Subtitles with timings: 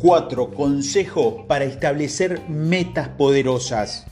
[0.00, 4.06] Cuatro consejos para establecer metas poderosas.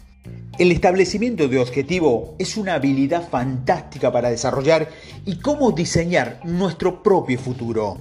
[0.58, 4.90] El establecimiento de objetivo es una habilidad fantástica para desarrollar
[5.24, 7.96] y cómo diseñar nuestro propio futuro.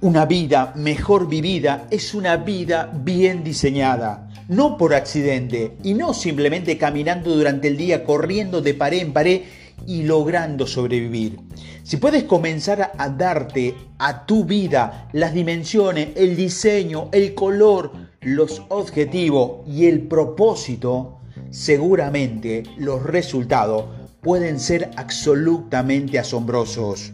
[0.00, 6.78] Una vida mejor vivida es una vida bien diseñada, no por accidente y no simplemente
[6.78, 9.42] caminando durante el día corriendo de pared en pared
[9.86, 11.38] y logrando sobrevivir.
[11.82, 18.62] Si puedes comenzar a darte a tu vida las dimensiones, el diseño, el color, los
[18.68, 21.18] objetivos y el propósito,
[21.50, 23.84] seguramente los resultados
[24.20, 27.12] pueden ser absolutamente asombrosos.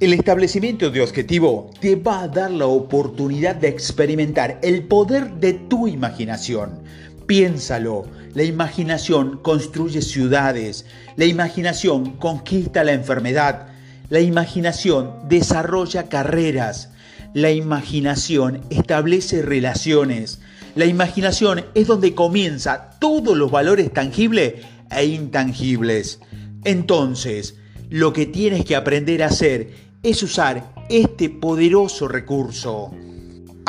[0.00, 5.52] El establecimiento de objetivo te va a dar la oportunidad de experimentar el poder de
[5.52, 6.80] tu imaginación.
[7.26, 13.68] Piénsalo, la imaginación construye ciudades, la imaginación conquista la enfermedad,
[14.08, 16.90] la imaginación desarrolla carreras,
[17.34, 20.40] la imaginación establece relaciones,
[20.74, 24.54] la imaginación es donde comienza todos los valores tangibles
[24.90, 26.20] e intangibles.
[26.64, 27.56] Entonces,
[27.88, 29.70] lo que tienes que aprender a hacer
[30.02, 32.92] es usar este poderoso recurso.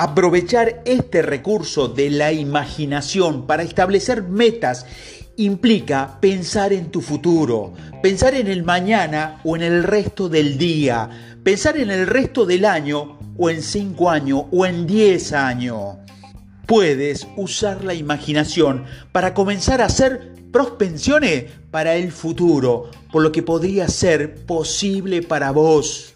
[0.03, 4.87] Aprovechar este recurso de la imaginación para establecer metas
[5.37, 11.07] implica pensar en tu futuro, pensar en el mañana o en el resto del día,
[11.43, 15.97] pensar en el resto del año o en cinco años o en diez años.
[16.65, 23.43] Puedes usar la imaginación para comenzar a hacer prospensiones para el futuro, por lo que
[23.43, 26.15] podría ser posible para vos.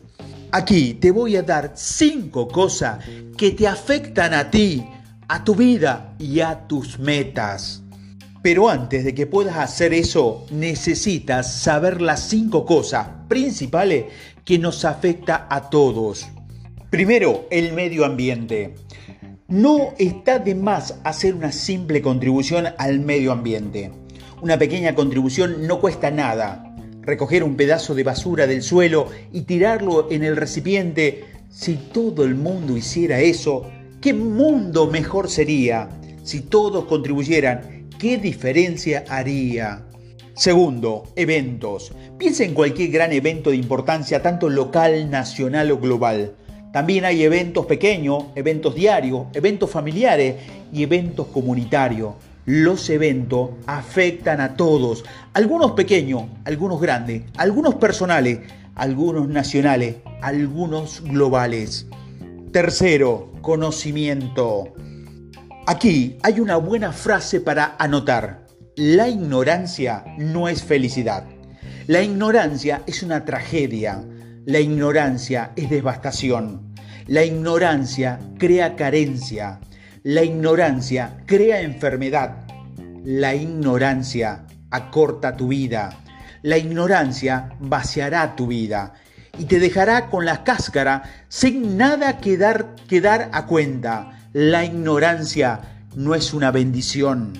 [0.57, 2.99] Aquí te voy a dar cinco cosas
[3.37, 4.85] que te afectan a ti,
[5.27, 7.83] a tu vida y a tus metas.
[8.41, 14.05] Pero antes de que puedas hacer eso, necesitas saber las cinco cosas principales
[14.45, 16.25] que nos afecta a todos.
[16.89, 18.75] Primero, el medio ambiente.
[19.49, 23.91] No está de más hacer una simple contribución al medio ambiente.
[24.41, 26.64] Una pequeña contribución no cuesta nada
[27.05, 32.35] recoger un pedazo de basura del suelo y tirarlo en el recipiente, si todo el
[32.35, 33.69] mundo hiciera eso,
[34.01, 35.89] ¿qué mundo mejor sería?
[36.23, 39.85] Si todos contribuyeran, ¿qué diferencia haría?
[40.35, 41.93] Segundo, eventos.
[42.17, 46.33] Piensa en cualquier gran evento de importancia, tanto local, nacional o global.
[46.73, 50.35] También hay eventos pequeños, eventos diarios, eventos familiares
[50.73, 58.39] y eventos comunitarios los eventos afectan a todos, algunos pequeños, algunos grandes, algunos personales,
[58.75, 61.87] algunos nacionales, algunos globales.
[62.51, 64.73] Tercero, conocimiento.
[65.67, 68.45] Aquí hay una buena frase para anotar.
[68.75, 71.25] La ignorancia no es felicidad.
[71.87, 74.03] La ignorancia es una tragedia.
[74.45, 76.73] La ignorancia es devastación.
[77.07, 79.59] La ignorancia crea carencia.
[80.07, 82.45] La ignorancia crea enfermedad.
[83.03, 85.97] La ignorancia acorta tu vida.
[86.43, 88.93] La ignorancia vaciará tu vida
[89.39, 94.29] y te dejará con la cáscara sin nada que dar, que dar a cuenta.
[94.31, 97.33] La ignorancia no es una bendición.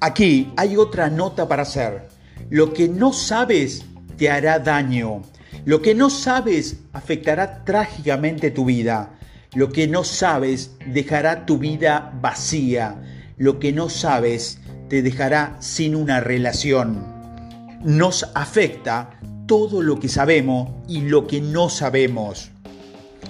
[0.00, 2.08] Aquí hay otra nota para hacer.
[2.50, 3.84] Lo que no sabes
[4.16, 5.22] te hará daño.
[5.64, 9.13] Lo que no sabes afectará trágicamente tu vida.
[9.54, 13.00] Lo que no sabes dejará tu vida vacía.
[13.36, 17.06] Lo que no sabes te dejará sin una relación.
[17.84, 19.10] Nos afecta
[19.46, 22.50] todo lo que sabemos y lo que no sabemos.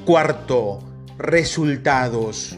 [0.06, 0.78] Cuarto,
[1.18, 2.56] resultados.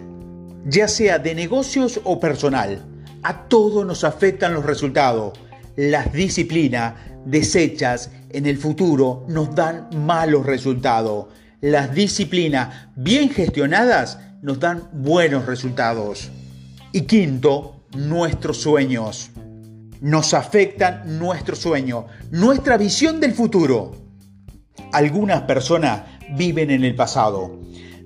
[0.65, 2.85] Ya sea de negocios o personal,
[3.25, 5.37] a todos nos afectan los resultados.
[5.75, 6.95] Las disciplinas
[7.25, 11.27] desechas en el futuro nos dan malos resultados
[11.61, 16.31] las disciplinas bien gestionadas nos dan buenos resultados.
[16.93, 19.31] Y quinto, nuestros sueños.
[20.01, 23.97] Nos afectan nuestros sueños, nuestra visión del futuro.
[24.93, 26.03] Algunas personas
[26.37, 27.59] viven en el pasado.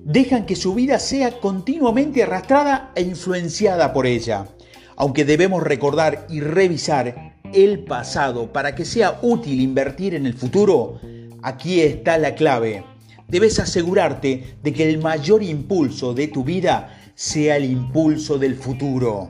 [0.03, 4.47] Dejan que su vida sea continuamente arrastrada e influenciada por ella.
[4.95, 10.99] Aunque debemos recordar y revisar el pasado para que sea útil invertir en el futuro,
[11.43, 12.83] aquí está la clave
[13.31, 19.29] debes asegurarte de que el mayor impulso de tu vida sea el impulso del futuro.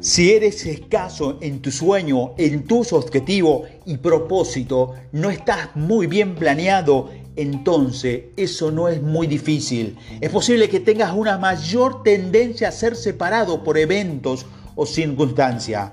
[0.00, 6.34] Si eres escaso en tu sueño, en tus objetivos y propósito, no estás muy bien
[6.34, 9.96] planeado, entonces eso no es muy difícil.
[10.20, 14.44] Es posible que tengas una mayor tendencia a ser separado por eventos
[14.74, 15.92] o circunstancias.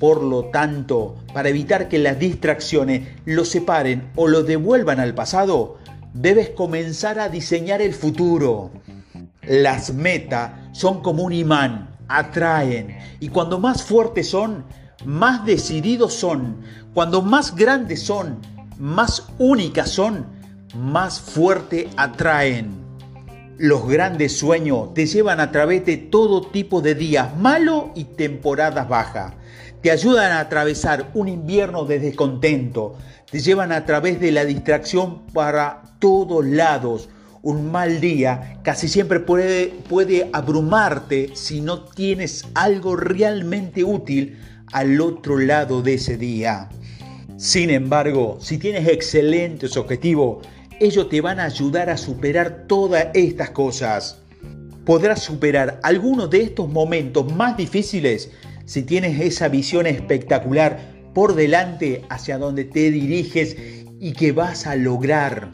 [0.00, 5.76] Por lo tanto, para evitar que las distracciones lo separen o lo devuelvan al pasado,
[6.14, 8.70] debes comenzar a diseñar el futuro.
[9.42, 12.96] Las metas son como un imán, atraen.
[13.20, 14.64] Y cuando más fuertes son,
[15.04, 16.58] más decididos son.
[16.94, 18.38] Cuando más grandes son,
[18.78, 20.26] más únicas son,
[20.76, 22.81] más fuerte atraen.
[23.62, 28.88] Los grandes sueños te llevan a través de todo tipo de días malos y temporadas
[28.88, 29.34] bajas.
[29.80, 32.96] Te ayudan a atravesar un invierno de descontento.
[33.30, 37.08] Te llevan a través de la distracción para todos lados.
[37.42, 44.40] Un mal día casi siempre puede, puede abrumarte si no tienes algo realmente útil
[44.72, 46.68] al otro lado de ese día.
[47.36, 50.46] Sin embargo, si tienes excelentes objetivos,
[50.82, 54.18] ellos te van a ayudar a superar todas estas cosas.
[54.84, 58.32] Podrás superar algunos de estos momentos más difíciles
[58.64, 60.80] si tienes esa visión espectacular
[61.14, 63.56] por delante hacia donde te diriges
[64.00, 65.52] y que vas a lograr.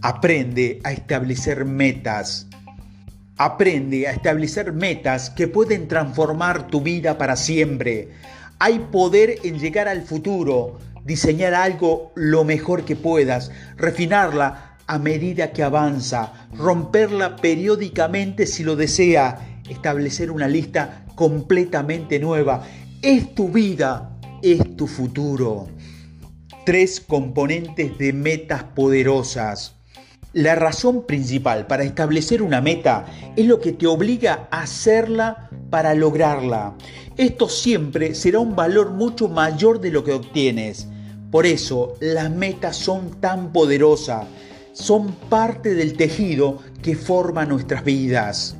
[0.00, 2.46] Aprende a establecer metas.
[3.38, 8.10] Aprende a establecer metas que pueden transformar tu vida para siempre.
[8.60, 15.52] Hay poder en llegar al futuro, diseñar algo lo mejor que puedas, refinarla a medida
[15.52, 22.64] que avanza, romperla periódicamente si lo desea, establecer una lista completamente nueva.
[23.00, 25.68] Es tu vida, es tu futuro.
[26.64, 29.76] Tres componentes de metas poderosas.
[30.32, 33.04] La razón principal para establecer una meta
[33.36, 36.74] es lo que te obliga a hacerla para lograrla.
[37.16, 40.88] Esto siempre será un valor mucho mayor de lo que obtienes.
[41.32, 44.26] Por eso las metas son tan poderosas,
[44.74, 48.54] son parte del tejido que forma nuestras vidas.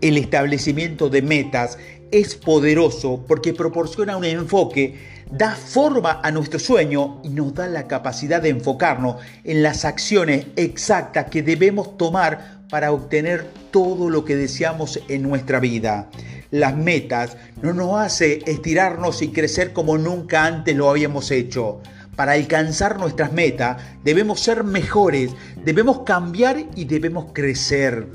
[0.00, 1.76] El establecimiento de metas
[2.10, 4.98] es poderoso porque proporciona un enfoque,
[5.30, 10.46] da forma a nuestro sueño y nos da la capacidad de enfocarnos en las acciones
[10.56, 16.08] exactas que debemos tomar para obtener todo lo que deseamos en nuestra vida.
[16.50, 21.82] Las metas no nos hace estirarnos y crecer como nunca antes lo habíamos hecho.
[22.18, 25.30] Para alcanzar nuestras metas debemos ser mejores,
[25.64, 28.08] debemos cambiar y debemos crecer.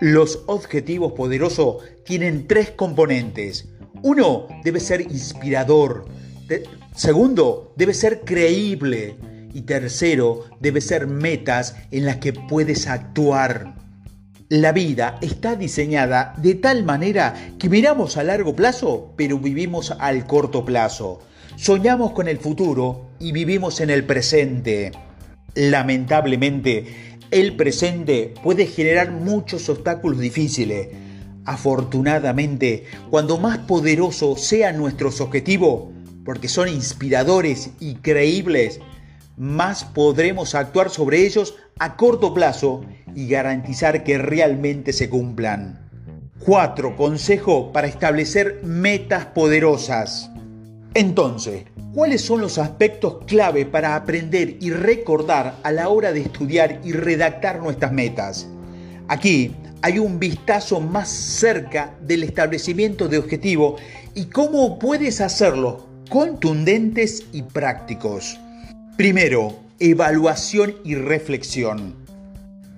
[0.00, 3.68] Los objetivos poderosos tienen tres componentes.
[4.02, 6.06] Uno debe ser inspirador.
[6.94, 9.16] segundo, debe ser creíble.
[9.52, 13.74] Y tercero, debe ser metas en las que puedes actuar.
[14.48, 20.28] La vida está diseñada de tal manera que miramos a largo plazo, pero vivimos al
[20.28, 21.22] corto plazo.
[21.56, 24.92] Soñamos con el futuro y vivimos en el presente.
[25.54, 30.88] Lamentablemente, el presente puede generar muchos obstáculos difíciles.
[31.46, 35.94] Afortunadamente, cuando más poderoso sean nuestros objetivos,
[36.26, 38.80] porque son inspiradores y creíbles,
[39.38, 45.88] más podremos actuar sobre ellos a corto plazo y garantizar que realmente se cumplan.
[46.40, 46.96] 4.
[46.96, 50.30] Consejo para establecer metas poderosas.
[50.96, 56.80] Entonces, ¿cuáles son los aspectos clave para aprender y recordar a la hora de estudiar
[56.84, 58.48] y redactar nuestras metas?
[59.06, 63.78] Aquí hay un vistazo más cerca del establecimiento de objetivos
[64.14, 68.40] y cómo puedes hacerlos contundentes y prácticos.
[68.96, 72.05] Primero, evaluación y reflexión.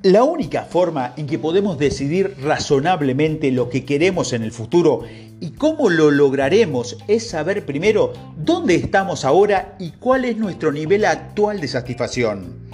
[0.08, 5.02] La única forma en que podemos decidir razonablemente lo que queremos en el futuro
[5.38, 11.04] y cómo lo lograremos es saber primero dónde estamos ahora y cuál es nuestro nivel
[11.04, 12.70] actual de satisfacción.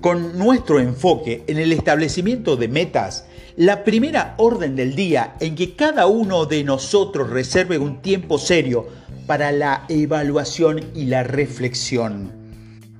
[0.00, 3.26] Con nuestro enfoque en el establecimiento de metas,
[3.56, 8.88] la primera orden del día en que cada uno de nosotros reserve un tiempo serio
[9.28, 12.32] para la evaluación y la reflexión.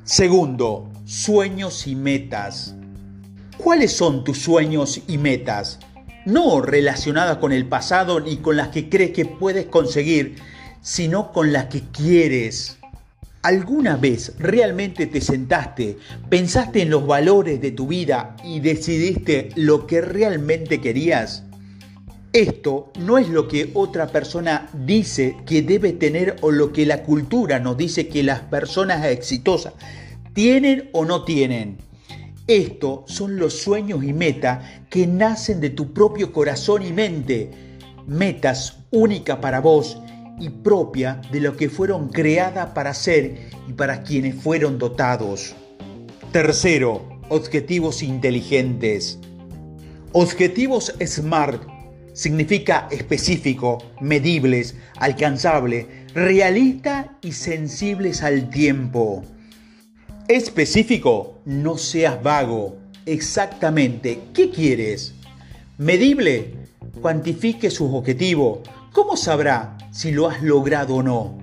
[0.05, 2.77] Segundo, sueños y metas.
[3.59, 5.79] ¿Cuáles son tus sueños y metas?
[6.27, 10.37] No relacionadas con el pasado ni con las que crees que puedes conseguir,
[10.83, 12.79] sino con las que quieres.
[13.43, 19.87] ¿Alguna vez realmente te sentaste, pensaste en los valores de tu vida y decidiste lo
[19.87, 21.45] que realmente querías?
[22.33, 27.03] Esto no es lo que otra persona dice que debe tener o lo que la
[27.03, 29.75] cultura nos dice que las personas exitosas
[30.33, 31.79] tienen o no tienen.
[32.47, 37.51] Estos son los sueños y metas que nacen de tu propio corazón y mente,
[38.07, 39.99] metas únicas para vos
[40.39, 45.55] y propia de lo que fueron creadas para ser y para quienes fueron dotados.
[46.33, 49.19] Tercero, objetivos inteligentes.
[50.13, 51.63] Objetivos SMART
[52.13, 59.25] significa específico, medibles, alcanzable, realista y sensibles al tiempo.
[60.29, 62.79] Específico, no seas vago.
[63.05, 65.13] Exactamente, ¿qué quieres?
[65.77, 66.55] Medible,
[67.03, 68.61] cuantifique sus objetivos.
[68.95, 71.39] ¿Cómo sabrá si lo has logrado o no?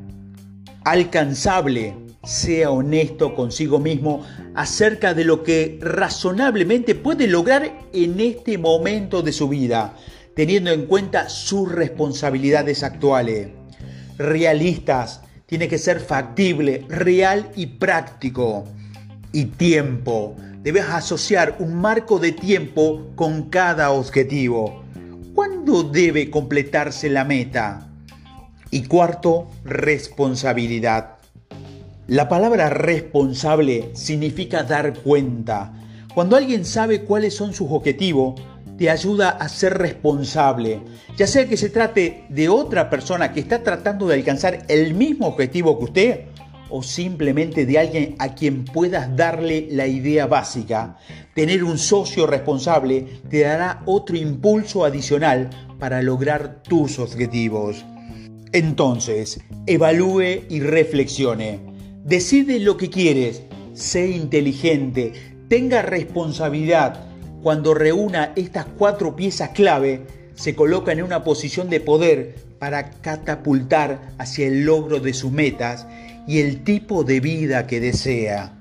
[0.83, 1.93] Alcanzable.
[2.23, 9.31] Sea honesto consigo mismo acerca de lo que razonablemente puede lograr en este momento de
[9.31, 9.95] su vida,
[10.35, 13.49] teniendo en cuenta sus responsabilidades actuales.
[14.17, 15.21] Realistas.
[15.51, 18.63] Tiene que ser factible, real y práctico.
[19.33, 20.37] Y tiempo.
[20.63, 24.85] Debes asociar un marco de tiempo con cada objetivo.
[25.35, 27.89] ¿Cuándo debe completarse la meta?
[28.69, 31.17] Y cuarto, responsabilidad.
[32.07, 35.73] La palabra responsable significa dar cuenta.
[36.15, 38.39] Cuando alguien sabe cuáles son sus objetivos,
[38.81, 40.81] te ayuda a ser responsable,
[41.15, 45.27] ya sea que se trate de otra persona que está tratando de alcanzar el mismo
[45.27, 46.19] objetivo que usted
[46.67, 50.97] o simplemente de alguien a quien puedas darle la idea básica.
[51.35, 57.85] Tener un socio responsable te dará otro impulso adicional para lograr tus objetivos.
[58.51, 61.59] Entonces, evalúe y reflexione.
[62.03, 63.43] Decide lo que quieres,
[63.75, 65.13] sé inteligente,
[65.49, 67.10] tenga responsabilidad.
[67.41, 70.01] Cuando reúna estas cuatro piezas clave,
[70.35, 75.87] se coloca en una posición de poder para catapultar hacia el logro de sus metas
[76.27, 78.60] y el tipo de vida que desea.